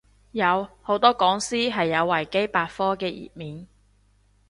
[0.31, 3.67] 有，好多講師係有維基百科嘅頁面